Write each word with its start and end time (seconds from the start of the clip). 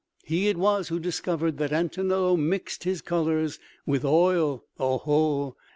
He 0.23 0.47
it 0.47 0.57
was 0.57 0.87
who 0.87 0.97
discovered 0.99 1.59
that 1.59 1.71
Antonello 1.71 2.35
mixed 2.35 2.85
his 2.85 3.03
colors 3.03 3.59
with 3.85 4.03
oil. 4.03 4.63
Oho! 4.79 5.55